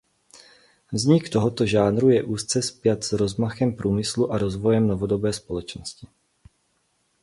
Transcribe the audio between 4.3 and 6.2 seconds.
a rozvojem novodobé společnosti.